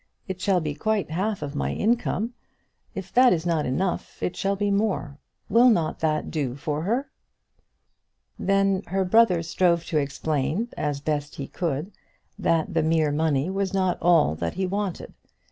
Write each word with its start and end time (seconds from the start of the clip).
It 0.27 0.41
shall 0.41 0.59
be 0.61 0.73
quite 0.73 1.11
half 1.11 1.43
of 1.43 1.53
my 1.53 1.73
income. 1.73 2.33
If 2.95 3.13
that 3.13 3.31
is 3.31 3.45
not 3.45 3.67
enough 3.67 4.23
it 4.23 4.35
shall 4.35 4.55
be 4.55 4.71
more. 4.71 5.19
Will 5.47 5.69
not 5.69 5.99
that 5.99 6.31
do 6.31 6.55
for 6.55 6.81
her?" 6.81 7.11
Then 8.39 8.81
her 8.87 9.05
brother 9.05 9.43
strove 9.43 9.85
to 9.85 9.99
explain 9.99 10.69
as 10.75 11.01
best 11.01 11.35
he 11.35 11.45
could 11.47 11.91
that 12.39 12.73
the 12.73 12.81
mere 12.81 13.11
money 13.11 13.47
was 13.51 13.75
not 13.75 13.99
all 14.01 14.33
he 14.35 14.65
wanted. 14.65 15.13